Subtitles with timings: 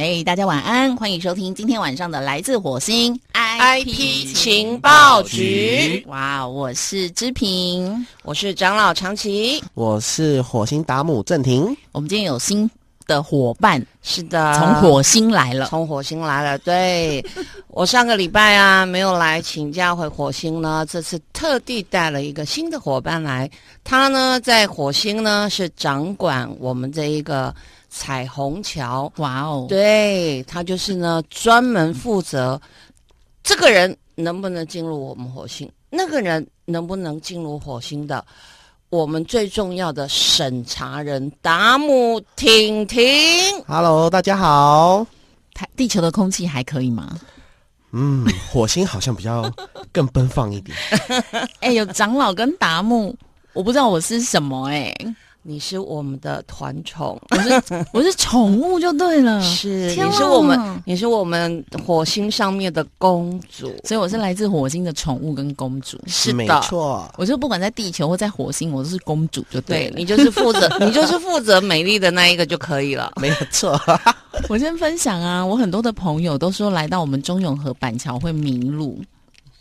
[0.00, 6.02] 哎，大家晚安，欢迎收听今天晚上的《来自火星 IP 情报局》。
[6.08, 11.76] 哇，我是知平，我是长老长崎，我是火星达姆郑婷。
[11.92, 12.68] 我们今天有新
[13.06, 16.56] 的伙伴，是的，从火星来了，从火星来了。
[16.60, 17.22] 对
[17.68, 23.50] 我上个礼拜啊没有来请假回火星呢，这次特地带了一个新的伙伴来，
[23.84, 27.54] 他呢在火星呢是掌管我们这一个。
[27.90, 29.66] 彩虹桥，哇哦！
[29.68, 32.58] 对他就是呢，专门负责
[33.42, 38.24] 这个人能不能进入我们火星，那个人能不能进入火星的，
[38.90, 43.02] 我们最重要的审查人达姆婷婷。
[43.66, 45.04] Hello，大家好。
[45.52, 47.18] 台地球的空气还可以吗？
[47.90, 49.52] 嗯，火星好像比较
[49.90, 50.78] 更奔放一点。
[51.58, 53.16] 哎，有长老跟达姆，
[53.52, 54.94] 我不知道我是什么哎。
[55.42, 59.40] 你是我们的团宠， 我是我是宠物就对了。
[59.42, 65.98] 是，你是我们，你是我们火星上面的公主，所以我是来自火星的宠物跟公主。
[66.06, 67.10] 是的，没错。
[67.16, 69.94] 我就不管在地球或在火星，我都是公主就对了。
[69.96, 73.12] 你就是负责， 你就是负责美丽的那一个就可以了。
[73.16, 73.80] 没有错。
[74.48, 79.00] 我先分享啊，我很多的朋友都说来到我们中永和板桥会迷路，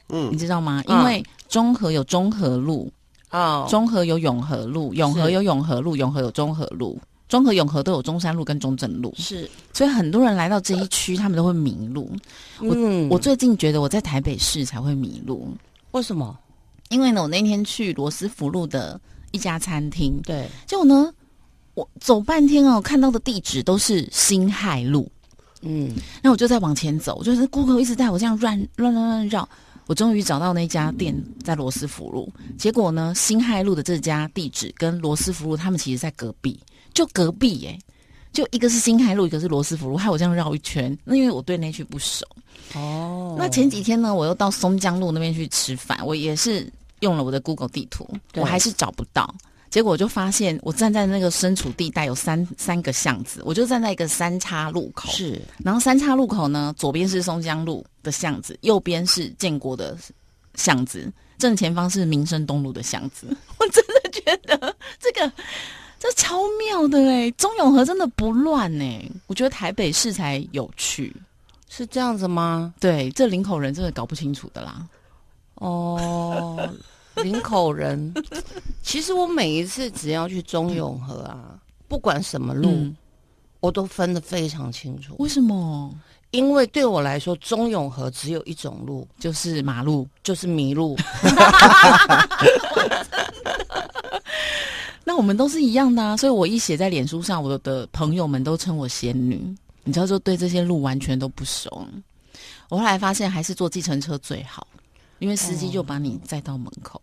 [0.10, 0.84] 嗯，你知道吗？
[0.88, 2.92] 因为中和有中和路。
[3.32, 9.14] 哦，中和有永和路，永和有永和路，永和有中和路，中和永和都有中山路跟中正路。
[9.18, 12.12] 是，所以很多人来到这一区，他们都会迷路。
[12.60, 12.76] 我
[13.10, 15.48] 我最近觉得我在台北市才会迷路，
[15.92, 16.38] 为什么？
[16.90, 19.00] 因为呢，我那天去罗斯福路的
[19.32, 21.14] 一家餐厅，对，结果呢，
[21.76, 25.08] 我走半天哦，看到的地址都是新海路，
[25.62, 25.94] 嗯，
[26.24, 29.48] 那我就在往前走，就是 Google 一直带我这样乱乱乱乱绕。
[29.90, 36.60] 我终于找到那家店在罗斯福路，结果呢，新海路的这家地址跟罗斯福路他们其实在隔壁，
[36.94, 37.76] 就隔壁耶，
[38.32, 40.96] 就一个是新海路，一个是罗斯福路，害我这样绕一圈。
[41.04, 42.24] 那因为我对那区不熟
[42.76, 43.36] 哦。
[43.36, 49.34] 那前几天呢，我又到松江路那边去吃饭，我也是用了我的 Google 地图，我还是找不到。
[49.70, 55.12] 结果我就发现，我站在那个身处地带有三三个巷子，我就站在一个三叉路口。
[55.12, 59.96] 是，然后三叉路口呢，左边是松江路的巷子，右边是建国的
[60.56, 63.28] 巷子，正前方是民生东路的巷子。
[63.60, 65.32] 我真的觉得这个
[66.00, 71.16] 这超妙的哎，中永和真的不乱哎，我觉得台北市才有趣，
[71.70, 72.74] 是这样子吗？
[72.80, 74.88] 对，这林口人真的搞不清楚的啦。
[75.56, 76.68] 哦。
[77.24, 78.14] 林口人，
[78.90, 81.54] 其实我每一次只要去中永和啊，
[81.88, 82.92] 不管什么路，
[83.60, 85.16] 我都分得非常清楚。
[85.20, 85.94] 为什么？
[86.32, 90.98] 因为对我来说，中永和只有一种路，就是马路，就是迷路。
[95.06, 99.56] 那我们都是一样的啊，所以我一写在脸书上，我的朋友们都称我仙女。
[99.84, 101.86] 你知道，就对这些路完全都不熟。
[102.70, 104.66] 我后来发现，还是坐计程车最好。
[105.20, 107.00] 因为司机就把你载到门口，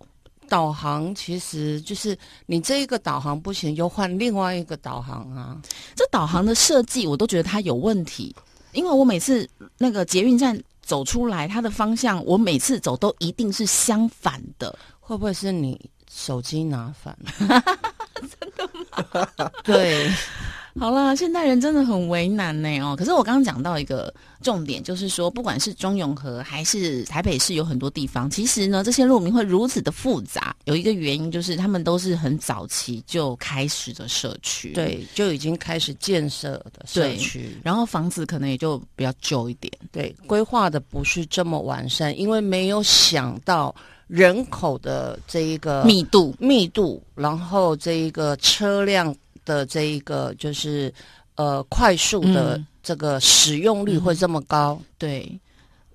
[0.48, 5.60] 导航其实就是你这一个导航不行，又换另外一个导航啊。
[5.94, 8.34] 这导航的设计我都觉得它有问题，
[8.72, 9.48] 因为我每次
[9.78, 17.62] 那个捷运站走出来，它的方向我每次走都一定是相反的，会不会是你手机拿反了？
[18.40, 18.70] 真的
[19.36, 19.50] 吗？
[19.62, 20.10] 对。
[20.78, 22.94] 好了，现代人真的很为难呢哦。
[22.96, 43.74] 可是我刚刚讲到一个重点，就是说，不管是中永和还是台北市，有很多地方，其实呢，这些路名会如此的复杂，有一个原因就是他们都是很早期就开始的社区，对，就已经开始建设的社区，然后房子可能也就比较旧一点，对，规划的不是这么完善，因为没有想到
[44.06, 49.14] 人口的这一个密度密度，然后这一个车辆。
[49.46, 50.92] 的这一个就是，
[51.36, 54.78] 呃，快速的这个使用率会这么高？
[54.98, 55.40] 对，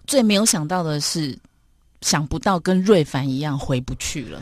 [0.07, 1.37] 最没有想到的是，
[2.01, 4.41] 想不到跟瑞凡一样回不去了，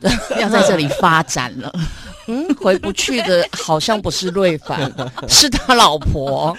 [0.40, 1.70] 要在这里发展了。
[2.26, 4.90] 嗯，回不去的好像不是瑞凡，
[5.28, 6.56] 是他老婆。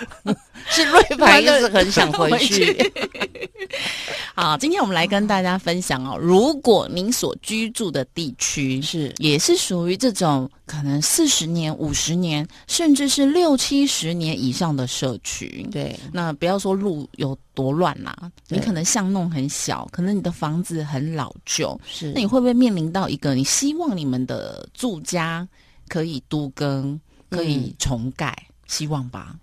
[0.69, 2.75] 是瑞凡一直很想回去。
[4.35, 18.15] 好，今天我们来跟大家分享哦，如果您所居住的地区是也是属于这种可能四十年、五十年，甚至是六七十年以上的社区，对，那不要说路有多乱啦，
[18.49, 25.47] 你可能巷弄很小，可能你的房子很老旧，是，那你会不会面临到一个你希望你们的住家
[25.87, 26.99] 可以都更、
[27.29, 28.35] 可以重盖？
[28.67, 29.35] 希望吧。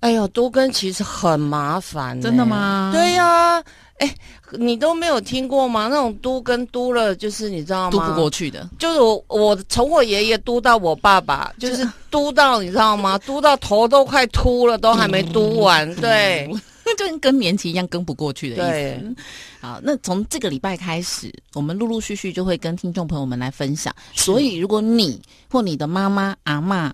[0.00, 2.90] 哎呦，都根其实很麻烦，真的吗？
[2.94, 3.60] 对呀，
[3.98, 4.14] 哎，
[4.52, 5.88] 你都没有听过吗？
[5.88, 7.90] 那种都根都了，就是你知道吗？
[7.90, 13.18] 都不过去的，就是我我从我爷爷嘟到我爸爸，就是嘟到你知道吗？
[13.26, 16.48] 嘟到头都快秃了，都还没嘟完，对，
[16.86, 19.14] 就跟更年期一样，跟不过去的意思。
[19.60, 23.92] 好，那从这个礼拜开始，我们陆陆续续就会跟听众朋友们来分享。
[24.14, 26.92] 所以，如果你或你的妈妈、阿妈。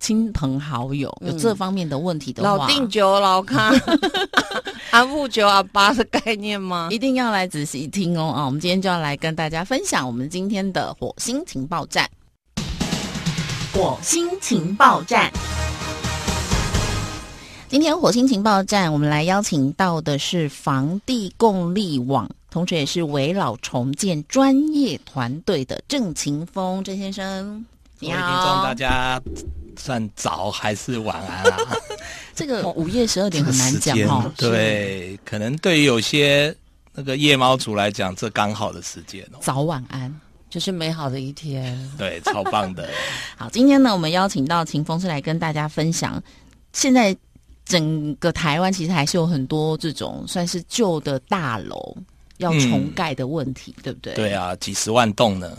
[0.00, 3.74] 亲朋好友有这方面的问题的话，老定酒老康
[4.90, 6.88] 阿富酒阿巴的概念吗？
[6.90, 8.44] 一定要来仔细听哦啊！
[8.44, 12.08] 我们今天就要来跟大家分享我们今天的火星情报站。
[13.72, 15.32] 火星情报站，
[17.70, 27.64] 今天火星情报站，我们来邀请到的是房地共利网，同时也是围老重建专业团队的郑晴峰郑先生。
[27.98, 29.18] 各位听众，大家。
[29.76, 31.76] 算早还是晚安啊？
[32.34, 34.30] 这个午夜十二点很难讲哦。
[34.36, 36.54] 对，可能对于有些
[36.94, 39.38] 那个夜猫族来讲，这刚好的时间哦。
[39.40, 40.14] 早晚安，
[40.48, 41.90] 就是美好的一天。
[41.98, 42.88] 对，超棒的。
[43.36, 46.22] 好，今天呢，我们邀请到秦风是来跟大家分享，
[46.72, 47.16] 现在
[47.64, 51.96] 整个台湾其实还是有很多这种算是旧的大楼
[52.38, 54.14] 要重盖的问题，对不对？
[54.14, 55.56] 对啊，几十万栋呢。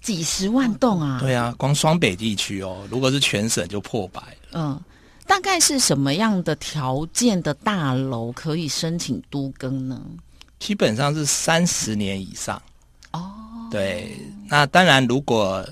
[0.00, 1.18] 几十万栋啊！
[1.20, 4.28] 对啊，光双北地区哦，如果是全省就破百了。
[4.52, 4.80] 嗯，
[5.26, 10.00] 大概是什么样的条件的大楼可以申请都更呢？
[10.58, 12.60] 基本上是三十年以上。
[13.12, 13.30] 哦，
[13.70, 14.16] 对，
[14.48, 15.66] 那当然，如果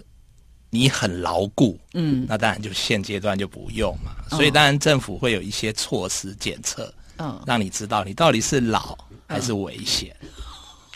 [0.71, 4.13] 你很牢固，嗯，那当然就现阶段就不用嘛。
[4.29, 10.15] 所以当然政府会有一些措施检测，嗯，让你知道你到底是老还是危险。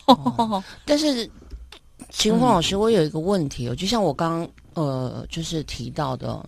[0.84, 1.30] 但是。
[2.10, 6.44] 秦风老师，我有一个问题哦，就像我刚呃，就是提到的，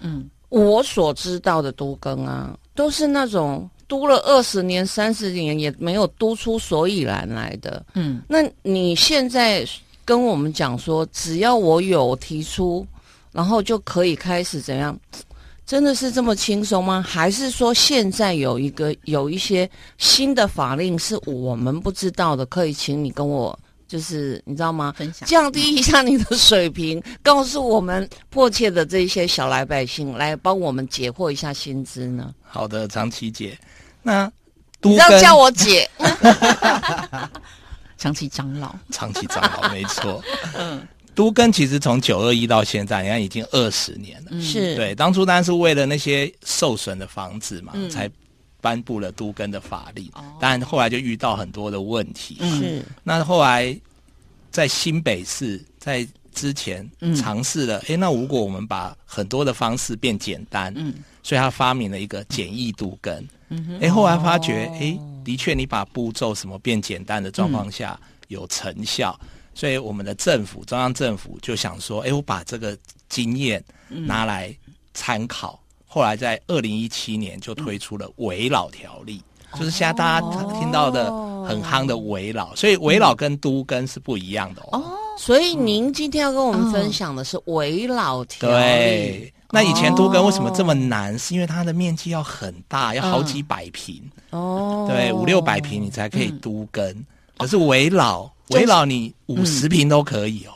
[0.00, 9.66] 嗯，我所知道的都更啊，都是那种督了二十年、三十年也没有督出所以然来的，嗯，那你现在
[10.04, 12.86] 跟我们讲说，只要我有提出，
[13.32, 14.98] 然后就可以开始怎样？
[15.66, 17.00] 真的是这么轻松吗？
[17.00, 22.44] 还是说现在有一个有一些新的法令是我们不知道的？
[22.46, 23.58] 可以请你跟我。
[23.94, 24.92] 就是你知道吗？
[24.98, 32.34] 分享降低一下你的水平，告诉我们迫切的这些小老百姓，来帮我们解惑一下薪资呢？
[32.42, 33.56] 好的，长期姐，
[34.02, 34.28] 那
[34.82, 35.88] 你要叫我姐，
[37.96, 40.20] 长期长老，长期长老，没错。
[40.58, 44.32] 嗯，都根其实从九二一到现在，你看已经二十年了。
[44.42, 48.10] 是对，当初当然是为了那些受损的房子嘛，才。
[48.64, 52.38] 颁布了都根的法令，但后来就遇到很多的问题。
[52.40, 52.82] 是。
[53.02, 53.78] 那后来
[54.50, 63.28] 在新北市在之前尝试了，哎，那如果我们把很多的方式变简单，嗯，所以他发明了一个简易都根。
[63.50, 69.20] 嗯哎，后来发觉，哎，的确你把步骤什么变简单的状况下有成效，
[69.54, 72.74] 所以我们的政府中央政府就想说，哎，我把这个
[73.10, 74.56] 经验拿来
[74.94, 75.60] 参考。
[75.94, 79.22] 后来在二零一七年就推出了围老条例，
[79.56, 81.04] 就是现在大家听到的
[81.46, 84.82] 很夯的围老，所以围老跟都跟是不一样的哦。
[85.16, 88.54] 所以您今天要跟我们分享的是围老条例。
[88.56, 91.16] 对，那以前都跟为什么这么难？
[91.16, 94.88] 是因为它的面积要很大，要好几百平哦。
[94.90, 97.06] 对，五六百平你才可以都跟，
[97.38, 100.50] 可是围老围老你五十平都可以哦。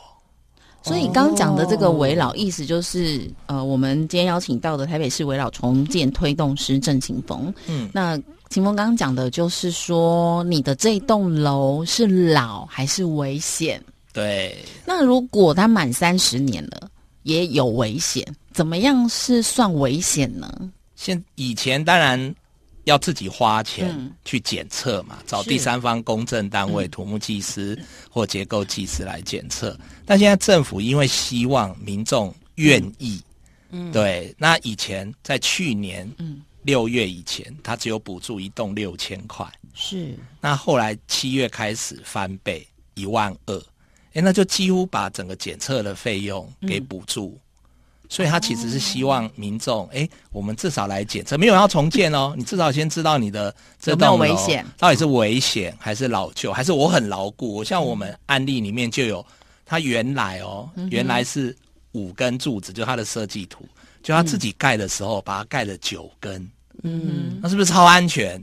[0.88, 7.52] 所以刚刚讲的这个围老，意思就是，呃，我们今天邀请到的台北市围老重建推动师郑晴峰。
[7.66, 8.16] 嗯，那
[8.48, 13.78] 清峰刚刚讲的就是说，你的这栋楼是老还是危险？
[14.14, 14.56] 对。
[14.86, 16.88] 那如果它满三十年了，
[17.24, 20.50] 也有危险，怎么样是算危险呢？
[20.96, 22.34] 现以前当然。
[22.88, 27.78] 要自己花钱去检测嘛，找第三方公证单位、土木技师
[28.10, 29.78] 或结构技师来检测。
[30.06, 33.20] 但现在政府因为希望民众愿意，
[33.70, 36.10] 嗯，对，那以前在去年
[36.62, 40.14] 六月以前，他只有补助一栋六千块，是。
[40.40, 43.62] 那后来七月开始翻倍一万二，
[44.14, 47.38] 哎，那就几乎把整个检测的费用给补助。
[48.08, 57.54] 所以他其实是希望民众，哎，我们至少来检测，没有要重建哦， 你至少先知道你的这栋危险到底是危险还是老旧，还是我很牢固。
[57.54, 59.24] 我像我们案例里面就有，
[59.66, 61.54] 他原来哦，原来是
[61.92, 63.64] 五根柱子，就他的设计图，
[64.02, 66.50] 就他自己盖的时候把它盖了九根，
[66.82, 68.42] 嗯，那是不是超安全？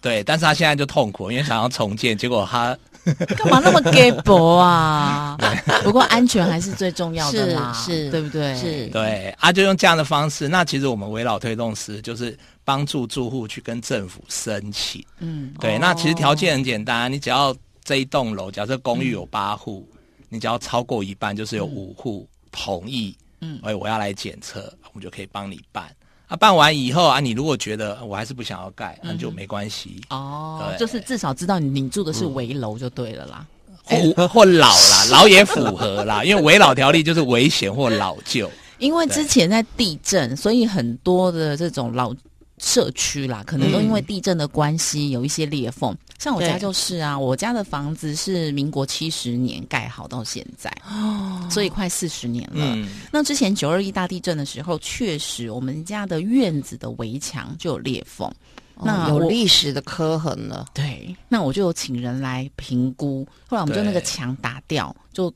[0.00, 2.76] 对，但是他现在就痛苦，因为想要重建，结果他
[3.36, 5.36] 干嘛那么 gay 博啊？
[5.82, 8.54] 不过安全还是最重要的啦，是是对不对？
[8.56, 10.48] 是对啊，就用这样的方式。
[10.48, 15.04] 那其实我们围绕推动师就是帮助住户去跟政府申请。
[15.18, 17.54] 嗯，对，那其实条件很简单，你只要
[17.84, 19.88] 这一栋楼，假设公寓有八户，
[20.28, 25.84] 你只要超过一半，就是有五户同意，嗯，哎，我要来检测，我们就可以帮你办。
[26.32, 30.00] 啊，办完以后啊，你如果觉得我还是不想要盖，那就没关系。
[30.08, 33.46] 哦，就是至少知道你你住的是围楼就对了啦。
[33.84, 38.50] 或或老啦， 老也符合啦，因为围老条例就是危险或老旧。
[38.78, 42.14] 因为之前在地震，所以很多的这种老
[42.56, 45.94] 社区啦，可能都因为地震的关系有一些裂缝。
[46.18, 52.64] 像我家就是啊，我家的房子是民国七十年盖好到现在，哦所以快四十年了。
[52.74, 58.32] 嗯，那之前九二一大地震的时候，确实我们家的院子的围墙就有裂缝。
[58.84, 60.66] 那我有历史的刻痕了。
[60.74, 65.32] 对，那我就有请人来评估，后来我们就那个墙打掉，就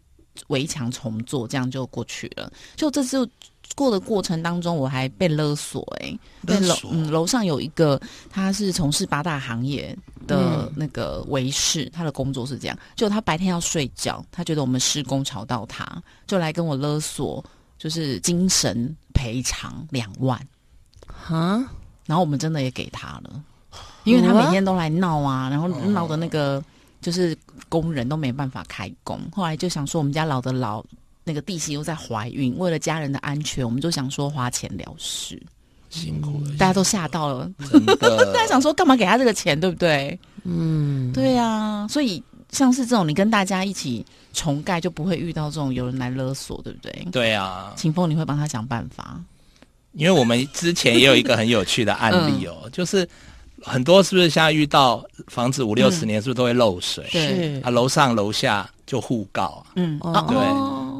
[0.48, 2.50] 围墙重做，这样就过去了。
[2.74, 3.28] 就这次
[3.74, 9.96] 过的过程当中，我还被勒索、欸，被楼嗯楼上有一个他是从事八大行业
[10.26, 10.72] 的嗯。
[10.76, 15.86] 那个维士，他的工作是这样，就他白天要睡觉，他觉得我们施工吵到他，
[16.26, 17.44] 就来跟我勒索，
[17.78, 20.40] 就是精神赔偿两万。
[21.06, 21.64] 哈，
[22.06, 23.42] 然后我们真的也给他了，
[24.04, 26.62] 因为他每天都来闹啊，然后闹的那个
[27.00, 27.36] 就是
[27.68, 29.20] 工人都没办法开工。
[29.32, 30.84] 后来就想说，我们家老的老
[31.26, 35.42] 那个弟媳又在怀孕，为了家人的安全，我们就想说花钱了事，
[35.90, 37.50] 辛苦了，大家都吓到了，
[38.32, 40.16] 大家想说干嘛给他这个钱，对不对？
[40.44, 47.08] 嗯，对啊，所以像是这种你跟大家一起重盖，就不会遇到这种有人来勒索，对不对？
[47.10, 49.20] 对啊，秦风，你会帮他想办法。
[49.94, 52.52] 因为我们之前也有一个很有趣的案例嗯。
[52.52, 53.08] 哦，就是
[53.62, 57.04] 很多是不是现在遇到房子五六十年，是不是都会漏水？
[57.10, 57.28] 对。
[57.28, 60.36] 是啊，楼上楼下就互告啊，嗯，对，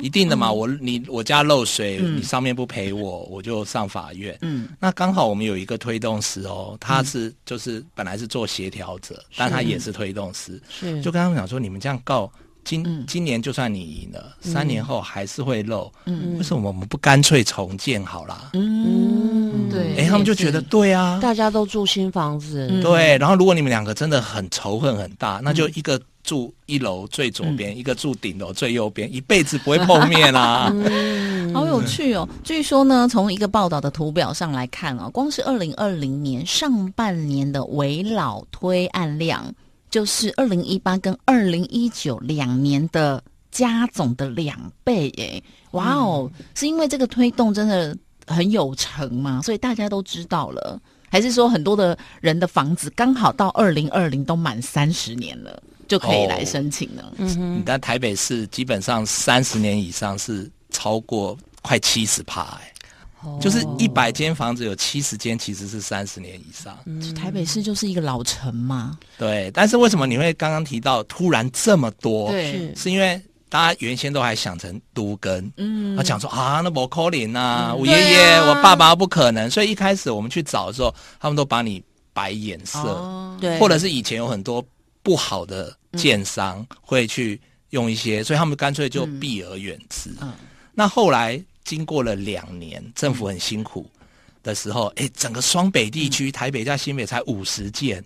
[0.01, 0.51] 一定的嘛。
[0.51, 2.17] 我你我家漏水，嗯。
[2.17, 4.37] 你上面不赔我， 我就上法院。
[4.43, 4.69] 嗯。
[4.81, 11.01] 那刚好我们有一个推动师哦，他是就是本来是做协调者，但他也是推动师，是。
[11.03, 12.31] 就跟他们讲说，你们这样告。
[12.65, 13.05] 今嗯。
[13.07, 16.37] 今年就算你赢了，三年后还是会漏，嗯。
[16.37, 18.51] 为什么我们不干脆重建好啦？
[18.55, 22.83] 嗯，对，哎，他们就觉得对啊，大家都住新房子，嗯。
[22.83, 30.71] 对，然后如果你们两个真的很仇恨很大，那就一个住一楼最左边，一个住顶楼最右边，一辈子不会碰面啊。
[30.75, 32.29] 嗯 好有趣哦！
[32.45, 39.55] 据说呢，从一个报道的图表上来看啊，光是二零二零年上半年的围老推案量，
[39.89, 45.43] 就是二零一八跟二零一九两年的加总的两倍耶！
[45.71, 49.41] 哇哦，是因为这个推动真的很有成吗？
[49.43, 50.79] 所以大家都知道了，
[51.09, 57.13] 还是说很多的人的房子刚好到二零二零都满三十年了，就可以来申请了。
[57.19, 62.73] 嗯，但台北市基本上三十年以上是超过快七十趴，哎、
[63.41, 66.77] 就是一百间房子有七十间其实是三十年以上。
[66.85, 67.15] 嗯。
[67.15, 72.31] 台北市就是一个老城嘛，对，但是为什么你会刚刚提到突然这么多？
[72.31, 72.75] 对。
[72.77, 72.91] 是。
[72.91, 75.97] 因为大家原先都还想成都根，嗯。
[75.97, 78.49] 他讲说啊，那不可能啊，我对爷爷、啊。
[78.49, 83.37] 我爸爸不可能，所以一开始我们去找的时候，他们都把你摆眼色，哦。
[83.41, 84.65] 对，或者是以前有很多
[85.07, 90.11] 不好的建商会去用一些，所以他们干脆就避而远之。
[90.21, 90.33] 嗯。
[90.75, 93.89] 那后来经过了两年，政府很辛苦
[94.43, 98.05] 的时候，哎、整个双北地区，台北加新北才五十件，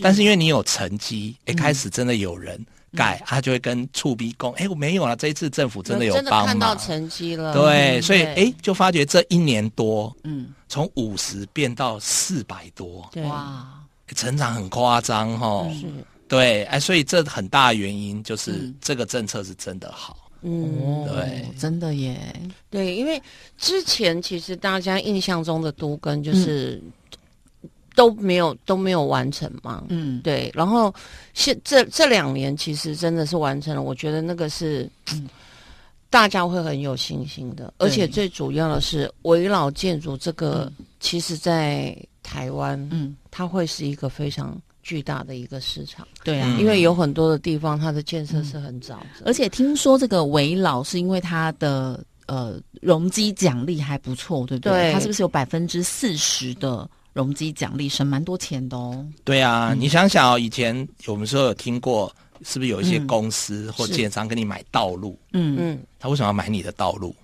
[0.00, 6.48] 但是因为你有成绩，哎、开始真的有人改，他就会跟触逼供，哎、我没有了，这一次政府真的有真的帮忙。
[6.48, 8.54] 看到成绩了，对，嗯所以哎、对。
[8.60, 13.66] 就发觉这一年多，嗯，从五十变到四百多，对，哇，
[14.16, 15.68] 成长很夸张哈。
[15.80, 15.86] 是，
[16.28, 18.74] 对，哎，所以这很大的原因就是嗯。
[18.80, 20.30] 这个政策是真的好。
[20.42, 22.18] 嗯，哦对，真的耶，
[22.70, 23.20] 对，因为
[23.56, 26.82] 之前其实大家印象中的都根就是
[27.94, 30.94] 都没有都没有完成嘛，嗯，对，然后
[31.32, 34.88] 现这这两年其实真的是完成了，我觉得那个是。
[36.10, 46.60] 大家会很有信心的，而且最主要的是，围绕建筑这个，其实，在台湾，嗯，它会是一个非常巨大的一个市场，对啊，嗯。
[46.60, 54.72] 因为有很多的地方，它的建设是很早的，而且听说这个围老是因为它的呃容积奖励还不错，对不对？
[54.72, 54.92] 对。
[54.92, 59.04] 它是不是有百分之四十的容积奖励，省蛮多钱的哦？
[59.24, 62.14] 对啊，你想想哦，以前我们说有听过，
[62.44, 63.06] 是不是有一些嗯。
[63.06, 65.18] 公司或建商跟你买道路？
[65.32, 65.56] 嗯。
[65.58, 67.14] 嗯，他为什么要买你的道路？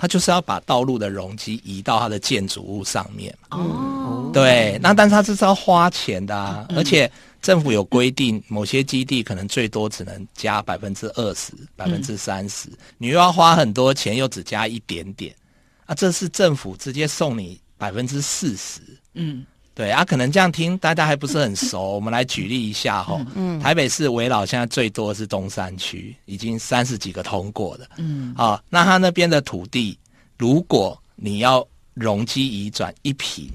[0.00, 3.36] 他就是要把道路的容积移到他的建筑物上面。
[3.50, 7.10] 哦，对，那但是他这是要花钱的啊，而且
[7.42, 15.36] 政府有规定，某些基地可能最多只能加百分之二十、百分之三十，你又要花很多钱，又只加一点点，
[15.84, 18.80] 啊，这是政府直接送你百分之四十。
[19.12, 19.44] 嗯，
[19.80, 23.18] 对啊，可能这样听大家还不是很熟，我们来举例一下哈。
[23.34, 27.86] 嗯，台北市围绕现在最多是东山区，已经三十几个通过了。
[27.96, 29.98] 嗯，啊，那他那边的土地，
[30.36, 33.50] 如果你要容积移转一平，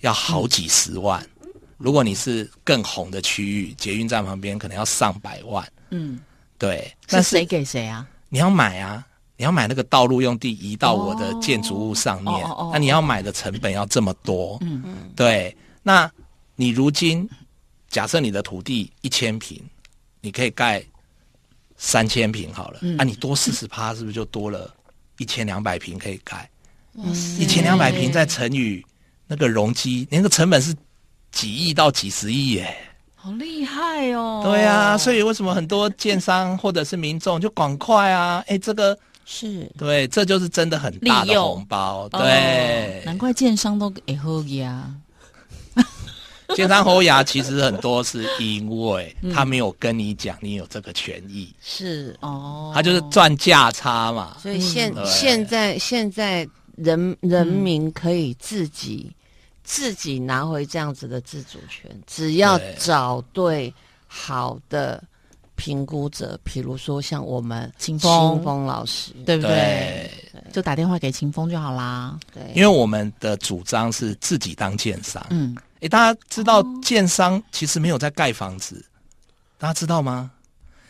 [0.00, 1.22] 要好几十万。
[1.76, 5.62] 如果你是更红的区域，捷运站旁边可能要上百万。
[5.90, 6.18] 嗯，
[6.56, 6.90] 对。
[7.10, 8.08] 那谁给谁啊？
[8.30, 9.06] 你要买啊！
[9.40, 14.58] 你要买那个道路用地移到我的建筑物上面，那你要买的成本要这么多。
[14.60, 15.10] 嗯嗯。
[15.16, 16.12] 对，那
[16.56, 17.26] 你如今
[17.88, 19.58] 假设你的土地一千平，
[20.20, 20.84] 你可以盖
[21.78, 22.80] 三千平好了。
[22.98, 24.70] 啊，你多四十趴，是不是就多了
[25.16, 26.46] 一千两百平可以盖？
[27.38, 28.84] 一千两百平再乘以
[29.26, 30.76] 那个容积，那个成本是。
[31.32, 32.76] 几亿到几十亿耶，
[33.14, 34.42] 好厉害哦！
[34.44, 38.42] 对啊，所以为什么很多建商或者是民众就赶快啊？
[38.48, 38.98] 哎，这个
[39.32, 42.08] 是对，这就是真的很大的红包。
[42.08, 44.92] 对，难怪建商都给喝呀。
[46.56, 54.36] 建商侯牙其实很多是因为他没有跟你讲你有这个权益，是哦，他就是赚价差嘛。
[54.42, 59.12] 所以现现在现在人人民可以自己。
[59.62, 63.72] 自己拿回这样子的自主权，只要找对
[64.08, 65.00] 好的
[65.60, 70.10] 评估者，比如说像我们秦风秦风老师，对不对？
[70.52, 72.18] 就打电话给秦风就好啦。
[72.32, 75.24] 对，因为我们的主张是自己当建商。
[75.28, 78.82] 嗯，哎，大家知道建商其实没有在盖房子，
[79.58, 80.30] 大家知道吗？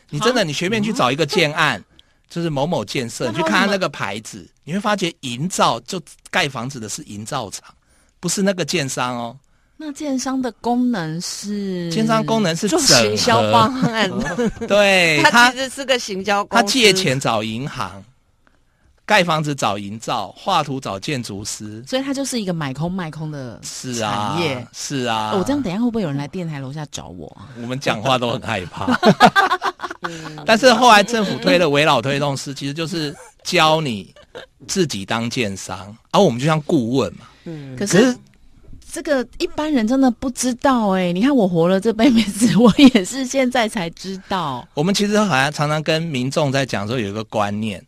[0.08, 1.82] 你真的，你随便去找一个建案，
[2.28, 6.00] 就是某某建设，你去看那个牌子，你会发觉营造就
[6.30, 7.74] 盖房子的是营造厂。
[8.18, 9.36] 不是那个建商哦，
[9.82, 14.10] 那建商的功能是建商功能是做行销方案，
[14.68, 18.04] 对，他其实是个行销，他借钱找银行，
[19.06, 25.32] 盖房子找营造，画图找建筑师，所以他就是一个买空卖空的产业，是啊。
[25.34, 27.34] 我这样等下会不会有人来电台楼下找我？
[27.56, 28.86] 我们讲话都很害怕，
[30.44, 34.14] 但是后来政府推了围老推动师，其实就是教你
[34.68, 37.20] 自己当建商，而我们就像顾问嘛。
[37.44, 38.14] 嗯，可是
[38.92, 41.12] 这个一般人真的不知道哎。
[41.12, 44.66] 你看我活了这辈子，我也是现在才知道。
[44.74, 47.84] 我们其实好像常常跟民众在讲说，有一个观念，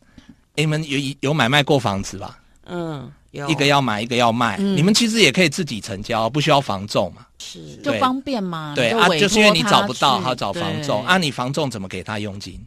[0.55, 2.39] 你们有有买卖过房子吧？
[2.67, 4.57] 嗯，有一个要买，一个要卖。
[4.59, 7.27] 你们其实也可以自己成交，不需要房仲嘛？
[7.39, 8.73] 是，就方便嘛？
[8.77, 12.61] 对啊，就是因为你找不到，好找房仲啊，你房仲怎么给他佣金？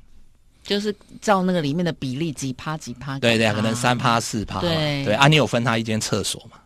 [0.63, 3.19] 就是照那个里面的比例，几趴几趴。
[3.19, 4.59] 对对，可能三趴四趴。
[4.59, 6.57] 对对啊，你有分他一间厕所吗？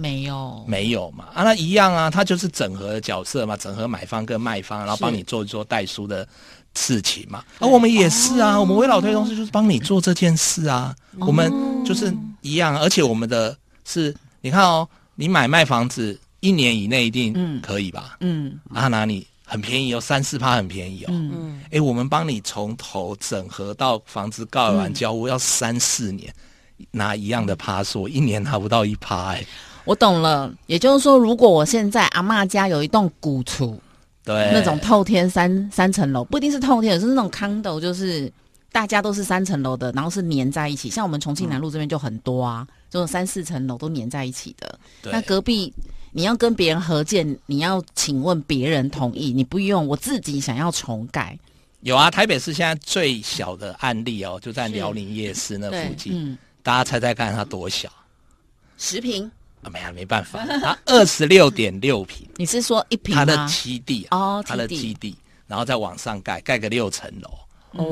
[0.00, 1.24] 没有，没有嘛。
[1.34, 6.26] 啊，那一样啊，他就是整合的角色嘛，整合买方跟卖方，然后帮你做一做代书的
[6.74, 7.42] 事情嘛。
[7.58, 11.52] 而我们也是啊，我们为老推东西就是帮你做这件事啊，我们
[11.84, 18.16] 就是一样，而且我们的是，你看哦，你买卖房子一年以内一定可以吧？
[18.20, 21.08] 嗯，啊，哪里很便宜哦，三四趴很便宜哦。
[21.10, 26.32] 嗯，哎，我们帮你从头整合到房子盖完交屋要三四年，
[26.92, 29.44] 拿一样的趴数，一年拿不到一趴哎。
[29.88, 33.74] 我懂了，也就是说，如果我现在阿妈家有一栋古厝，
[34.22, 38.30] 对，那种透天三三层楼，不一定是透天，是那种 condo，就是
[38.70, 40.90] 大家都是三层楼的，然后是粘在一起。
[40.90, 44.78] 像我们重庆南路这边就很多啊，就是三四层楼都粘在一起的。
[45.04, 45.72] 那隔壁
[46.12, 51.38] 你要跟别人合建，你要请问别人同意，你不用，我自己想要重盖。
[51.80, 57.88] 有啊，台北市现在最小的案例哦，就在辽宁夜市那附近，嗯大家猜猜看它多小？
[58.76, 59.30] 十平。
[59.62, 62.26] 啊，没啊，没办法，它二十六点六平。
[62.36, 63.14] 你是说一平？
[63.14, 65.16] 它的基地哦，它的基地，
[65.48, 67.28] 然后再往上盖，盖个六层楼。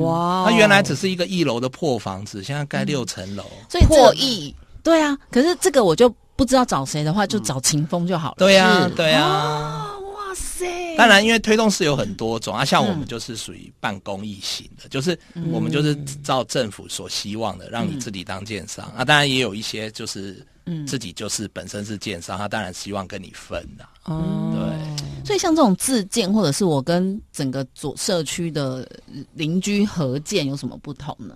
[0.01, 0.45] 哇！
[0.49, 4.55] 它原来只是一个一楼的破房子，现在盖六层楼，所以破亿。
[4.81, 8.35] 对啊，可是这个我就不知道找谁的话，就找秦风就好了。
[8.37, 9.87] 对呀，对呀。
[10.15, 10.95] 哇塞！
[10.95, 15.17] 当然，因为推动是有很多种啊，像我们就是属于半公益型的，就是
[15.51, 19.03] 我们就是照政府所希望的，让你自己当建商啊。
[19.03, 20.45] 当然也有一些就是。
[20.67, 23.89] 嗯，自己就是本身是建商，他当然希望跟你分啊。
[24.03, 25.25] 哦，对。
[25.25, 28.87] 所以像这种自建，或者是我跟整个左社区的
[29.33, 31.35] 邻居合建，有什么不同呢？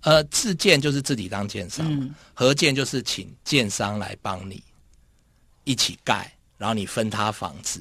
[0.00, 4.62] 呃，自建就是自己当建商，合建就是请建商来帮你
[5.64, 7.80] 一起盖，然后你分他房子。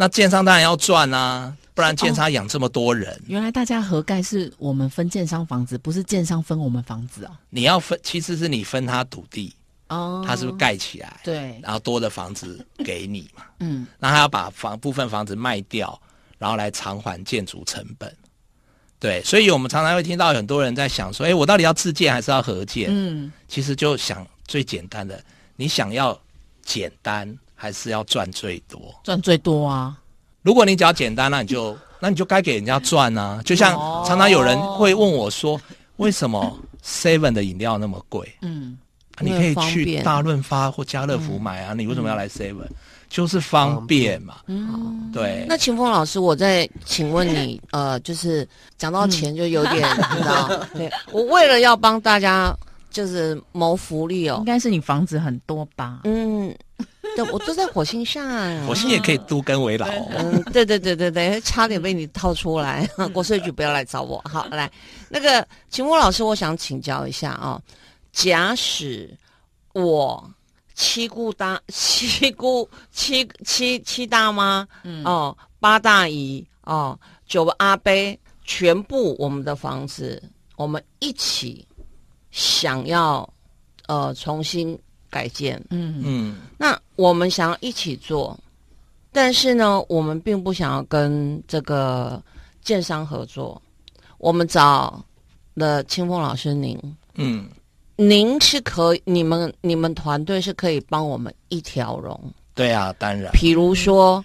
[0.00, 3.20] 那建商当然要赚啊，不然建商养这么多人。
[3.26, 7.36] 原来大家合盖是我们分建商房子，不是建商分我们房子啊。
[7.50, 9.52] 你要分，其实是你分他土地，
[9.88, 11.20] 哦，他是不是盖起来？
[11.24, 13.42] 对，然后多的房子给你嘛？
[13.58, 16.00] 嗯，那他要把房部分房子卖掉，
[16.38, 18.14] 然后来偿还建筑成本。
[19.00, 22.88] 对，所以我们常常会听到很多人在想说：，哎，我到底要自建还是要合建？
[22.88, 25.20] 嗯，其实就想最简单的，
[25.56, 26.16] 你想要
[26.62, 28.94] 简单还是要赚最多？
[29.02, 29.98] 赚最多啊！
[30.42, 33.42] 如果你只要简单，那你就那你就该给人家赚啊！
[33.44, 33.74] 就像
[34.06, 35.60] 常常有人会问我说：，
[35.96, 38.32] 为什么 Seven 的饮料那么贵？
[38.42, 38.78] 嗯，
[39.18, 42.68] 你可以去大润发或家乐福买啊，你为什么要来 Seven？
[43.10, 45.46] 就是方便嘛，嗯，对。
[45.48, 52.54] 那秦风老师，我再请问你， 呃，就是讲到钱就有点， 你知道，对我为了要帮大家
[52.90, 56.00] 就是谋福利哦，应该是你房子很多吧？
[56.04, 56.54] 嗯，
[57.24, 59.86] 对，我都在火星上，火星也可以都跟为老。
[60.16, 64.22] 嗯，对对对对对，差点被你套出来， 国税局不要来找我。
[64.24, 64.70] 好，来，
[65.08, 67.60] 那个秦风老师，我想请教一下啊，
[68.12, 69.16] 假使
[69.72, 70.30] 我。
[70.80, 77.90] 七姑大七姑七七七大妈，嗯哦，八大姨哦，九阿伯，
[78.44, 80.22] 全部我们的房子，
[80.54, 81.66] 我们一起
[82.30, 83.28] 想要
[83.88, 84.78] 呃重新
[85.10, 88.38] 改建，嗯嗯，那我们想要一起做，
[89.12, 92.22] 但是呢，我们并不想要跟这个
[92.62, 93.60] 建商合作，
[94.18, 95.04] 我们找
[95.54, 96.78] 了清风老师您，
[97.14, 97.48] 嗯。
[98.00, 102.32] 您是可你们你们团队是可以帮我们一条龙？
[102.54, 103.32] 对啊，当然。
[103.32, 104.24] 比如说，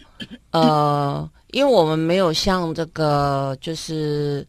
[0.51, 4.45] 呃，因为我们没有像这个，就是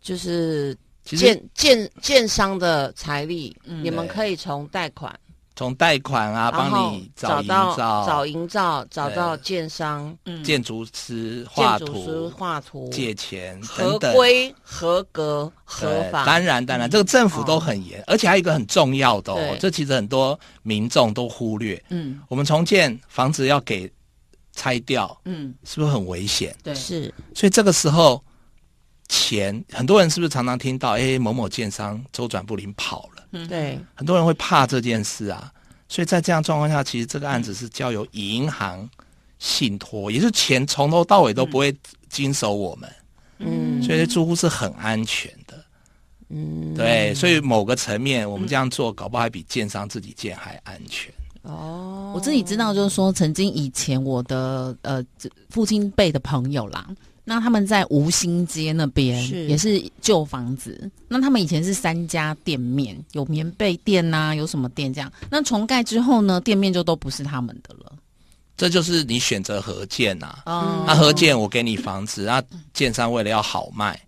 [0.00, 5.16] 就是建建建商的财力，嗯你们可以从贷款。
[5.56, 10.14] 从贷款啊，帮你找营造、找营造、找到建商、
[10.44, 16.26] 建筑师画图、画图、借钱合规、合格、合法。
[16.26, 21.82] 当然，当然，这个政府都很严，而且还有一个很重要的哦，这其实很多民众都忽略。
[21.88, 23.90] 嗯，我们重建房子要给
[24.52, 26.54] 拆掉，嗯，是不是很危险？
[26.62, 27.12] 对，是。
[27.34, 28.22] 所以这个时候，
[29.08, 33.15] 钱很多人是不是常常听到，哎，某某建商周转不灵跑了？
[33.48, 35.52] 对，很多人会怕这件事啊，
[35.88, 38.88] 所以在这样状况下，其实这个案子是交由银行
[39.38, 41.74] 信托，也是钱从头到尾都不会
[42.08, 42.88] 经手我们，
[43.38, 45.64] 嗯，所以住户是很安全的，
[46.28, 51.12] 嗯，对，所以某个层面我们这样做，搞不好还比建商自己建还安全。
[51.42, 55.04] 哦，我自己知道，就是说曾经以前我的呃
[55.50, 56.86] 父亲辈的朋友啦。
[57.28, 65.12] 那他们在吴兴街那边也是旧房子，那他们以前是三家店面，有棉被店呐，有什么店这样。
[65.28, 67.92] 那重盖之后呢，店面就都不是他们的了。
[68.56, 72.40] 这就是你选择合建呐，那合建我给你房子，那
[72.72, 74.00] 建商为了要好卖，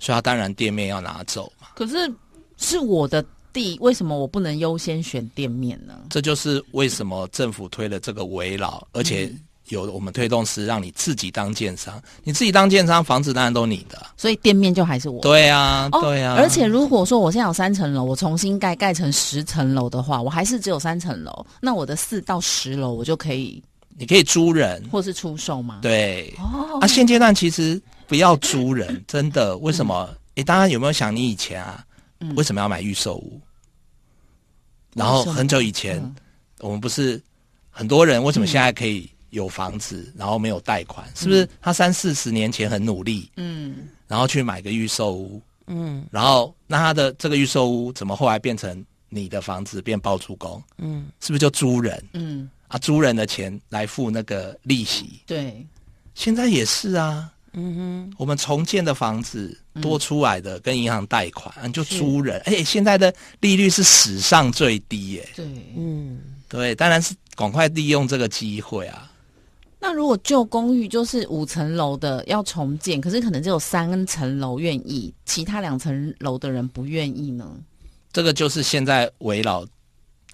[0.00, 1.68] 所以他当然店面要拿走嘛。
[1.76, 2.12] 可是
[2.56, 5.94] 是我的地，为什么我不能优先选店面呢？
[6.10, 9.32] 这就是为什么政府推了这个围绕，而且。
[9.68, 15.20] 有我们推动是让你自己当建商，你自己当建商，房子当然都你的，所以店面就还是我。
[15.22, 16.36] 对啊，对啊。
[16.38, 23.62] 而且如果说我现在有三层楼，我重新盖盖成十层楼的话，我还是只有三层楼，那我的四到十楼我就可以，
[23.96, 25.78] 你可以租人或是出售吗？
[25.80, 26.34] 对。
[26.38, 26.78] 哦。
[26.80, 29.56] 啊，现阶段其实不要租人， 真的？
[29.58, 30.08] 为什么？
[30.34, 31.82] 诶，大家有没有想你以前啊？
[32.36, 33.40] 为什么要买预售屋？
[34.94, 36.14] 然后很久以前，
[36.60, 37.22] 我们不是
[37.70, 39.08] 很多人，为什么现在可以？
[39.34, 41.46] 有房子，然后没有贷款，是不是？
[41.60, 50.62] 他三四十年前很努力，嗯，然后去买个预售屋，嗯，然后那他的这个预售屋怎么后来变成你的房子变包租公？
[50.78, 52.02] 嗯，是不是就租人？
[52.12, 55.20] 嗯，啊，租人的钱来付那个利息？
[55.26, 55.66] 对，
[56.14, 65.28] 现在也是啊，嗯哼，我们重建的房子多出来的跟银行贷款，就租人，哎，现在的利率是史上最低，耶。
[65.34, 65.44] 对，
[65.76, 69.10] 嗯，对，当然是赶快利用这个机会啊。
[69.86, 77.46] 那如果旧公寓就是五层楼的要重建，可是可能只有三层楼愿意，其他两层楼的人不愿意呢？
[78.10, 79.62] 这个就是现在围绕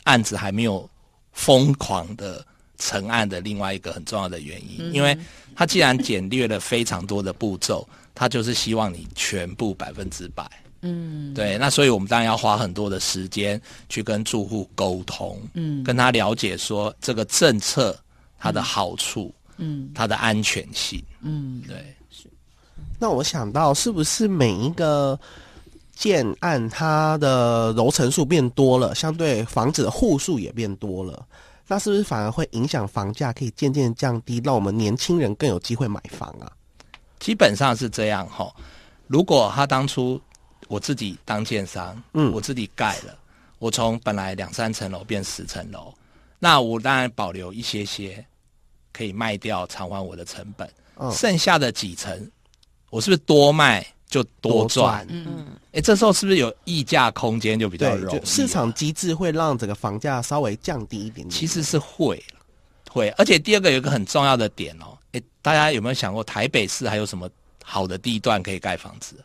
[0.04, 0.88] 案子还没有
[1.32, 2.46] 疯狂的
[2.78, 5.18] 成案的另外一个很重要的原因，因为
[5.56, 7.84] 他既然简略了非常多的步骤，
[8.14, 10.48] 他就是希望你全部百分之百。
[10.82, 17.98] 嗯，对，那所以我们当然要花很多的时间去跟住户沟通，嗯，跟他了解说这个政策
[18.38, 19.34] 它的好处。
[19.60, 22.28] 嗯，它的安全性，嗯，对，是。
[22.98, 25.18] 那我想到，是不是每一个
[25.94, 31.26] 建案，它的楼层数变多了，相对房子的户数也变多了，
[31.66, 36.50] 那是不是反而会影响房价，可以渐渐降低，让我们年轻人更有机会买房啊？
[37.18, 38.50] 基本上是这样哈。
[39.06, 40.20] 如果他当初
[40.68, 43.18] 我自己当建商，嗯，我自己盖了，
[43.58, 45.92] 我从本来两三层楼变十层楼，
[46.38, 48.24] 那我当然保留一些些
[48.92, 50.68] 可以卖掉偿还我的成本，
[51.12, 52.30] 剩下的几成，
[52.90, 55.06] 我是不是多卖就多赚？
[55.10, 58.24] 嗯，哎，这时候是不是有溢价空间就比较容易？
[58.24, 61.30] 市场机制会让整个房价稍微降低一点点。
[61.30, 62.22] 其实是会，
[62.90, 67.28] 会，而且第二个有一个很重要的点哦，哎，大家有没有想过台北市还有什么
[67.64, 69.16] 好的地段可以盖房子？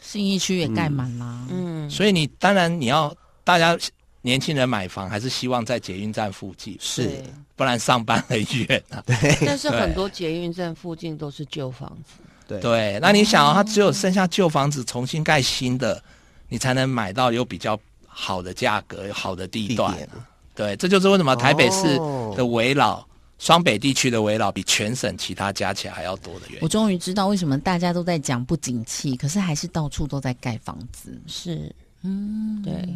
[0.00, 3.14] 信义区也盖满啦，嗯，所以你当然你要。
[3.44, 3.76] 大家
[4.22, 7.10] 年轻人买房还是希望在捷运站附近，是，
[7.56, 9.02] 不然上班很远啊。
[9.04, 12.22] 对，但是很多捷运站附近都是旧房子。
[12.46, 16.02] 对对，那你想，它只有剩下旧房子，重新盖新的，
[16.48, 19.96] 你才能买到有比较好的价格、好的地段。
[20.54, 21.96] 对，这就是为什么台北市
[22.36, 23.04] 的围老、
[23.38, 26.58] 双北地区的围老比全省其他加起来还要多的原因。
[26.62, 31.20] 我终于知道为什么大家都在讲不景气，可是还是到处都在盖房子。
[31.26, 31.74] 是。
[32.04, 32.88] 嗯，对，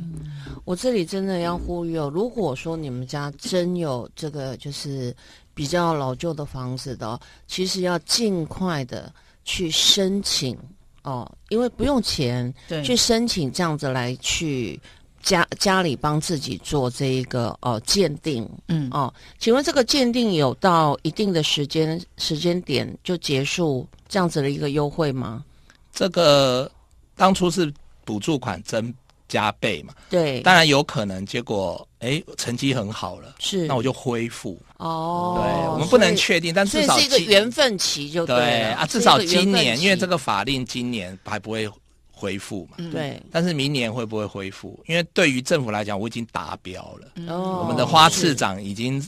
[0.65, 5.15] 我这里真的要呼吁哦，如果说你们家真有这个就是
[5.55, 7.17] 比较老旧的房子的，
[7.47, 9.13] 其实要尽快的
[9.45, 10.59] 去申请
[11.05, 14.77] 哦，因为不用钱，对，去申请这样子来去
[15.23, 25.45] 家家里帮自己做这一个哦鉴定，嗯哦，请问这个鉴定有到一定的时间时间点就结束这样子的一个优惠吗？
[25.93, 26.69] 这个
[27.15, 27.73] 当初是。
[28.07, 28.95] 补助款增
[29.29, 29.93] 加倍嘛？
[30.09, 31.27] 对，当然有可能。
[31.27, 35.43] 结果哎，成绩很好了，是那我就恢复哦。
[35.43, 38.87] 对，我们不能确定，但至少是一个缘分期就对啊。
[38.87, 41.69] 至少今年，因为这个法令今年还不会
[42.13, 42.77] 恢复嘛。
[42.93, 44.79] 对，但是明年会不会恢复？
[44.87, 47.35] 因为对于政府来讲，我已经达标了。
[47.35, 49.05] 哦，我们的花市长已经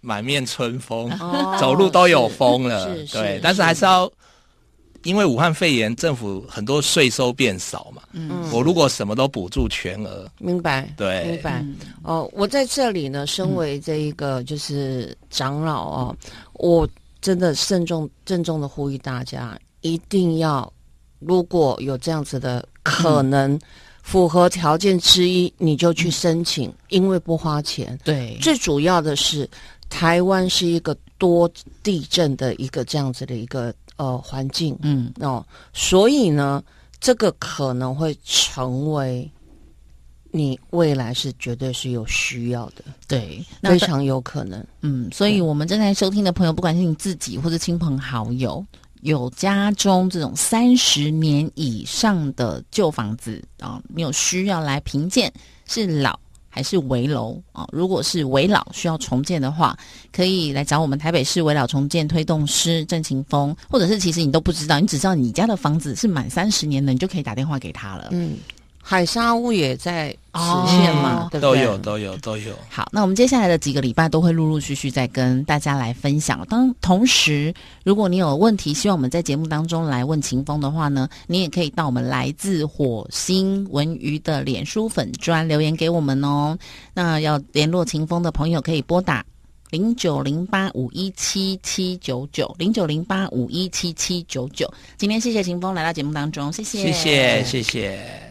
[0.00, 1.10] 满面春风，
[1.58, 2.94] 走路都有风了。
[3.06, 4.08] 对，但是还是要。
[5.04, 8.02] 因为武汉肺炎，政府很多税收变少嘛。
[8.12, 10.92] 嗯，我如果什么都补助全额，明白？
[10.96, 11.64] 对，明白。
[12.02, 16.16] 哦，我在这里呢，身为这一个就是长老哦，
[16.54, 16.86] 我
[17.20, 20.70] 真的慎重、郑重的呼吁大家，一定要
[21.20, 23.58] 如果有这样子的可能，
[24.02, 27.96] 符合条件之一，你就去申请，因为不花钱。
[28.04, 29.48] 对，最主要的是，
[29.88, 31.48] 台湾是一个多
[31.84, 33.72] 地震的一个这样子的一个。
[33.98, 36.62] 呃，环境，嗯，哦，所以呢，
[36.98, 39.30] 这个可能会成为
[40.30, 48.64] 你未来是绝对是有需要的，对，非常有可能，嗯，所以我们正在收听的朋友，不管是你自己或者亲朋好友，
[49.00, 55.32] 有家中这种三十年以上的旧房子啊，你有需要来评鉴，
[55.66, 56.18] 是老。
[56.58, 57.64] 还是围楼啊？
[57.70, 59.78] 如果是围老需要重建的话，
[60.12, 68.08] 可以来找我们台北市围老重建推动师郑晴峰，或者是其实你都不知道，你只知道你家的房子是满三十年的，你就可以打电话给他了。
[68.10, 68.38] 嗯。
[68.90, 71.28] 海沙屋也在实现嘛？
[71.30, 72.54] 对都有，都有，都有。
[72.70, 76.42] 好，那我们接下来的几个礼拜都会陆陆续续再跟大家来分享。
[76.48, 77.52] 当同时，
[77.84, 86.56] 如果你有问题，希望我们在节目当中来问秦风的话呢，你也可以到我们来自火星文娱的脸书粉专留言给我们哦。
[86.94, 89.22] 那要联络秦风的朋友，可以拨打
[89.68, 94.66] 零九零八五一七七九九零九零八五一七七九九。
[94.96, 98.27] 今天谢谢秦风来到节目当中，谢谢，谢谢，谢谢。